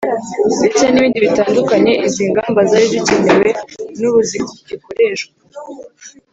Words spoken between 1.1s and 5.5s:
bitandukanye. izi ngamba zari zikenewe n’ ubu zigikoreshwa